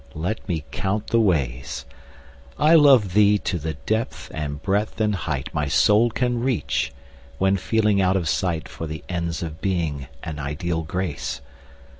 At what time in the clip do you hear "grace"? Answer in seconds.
10.81-11.41